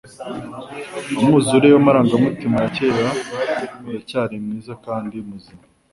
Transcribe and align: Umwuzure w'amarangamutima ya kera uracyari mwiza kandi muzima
Umwuzure 1.19 1.67
w'amarangamutima 1.73 2.55
ya 2.63 2.69
kera 2.75 3.07
uracyari 3.87 4.35
mwiza 4.43 4.73
kandi 4.85 5.15
muzima 5.29 5.63